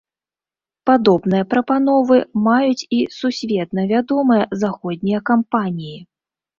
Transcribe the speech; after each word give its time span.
Падобныя 0.89 1.43
прапановы 1.51 2.17
маюць 2.49 2.87
і 2.87 2.99
сусветна 3.19 3.81
вядомыя 3.95 4.43
заходнія 4.67 5.19
кампаніі. 5.33 5.97